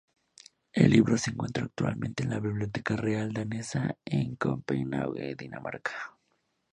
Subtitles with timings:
[0.73, 6.17] El libro se encuentra actualmente en la Biblioteca Real Danesa en Copenhague, Dinamarca.